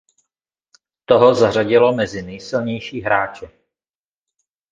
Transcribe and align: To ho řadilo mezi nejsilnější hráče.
To 1.05 1.17
ho 1.19 1.51
řadilo 1.51 1.93
mezi 1.93 2.21
nejsilnější 2.21 3.01
hráče. 3.01 3.49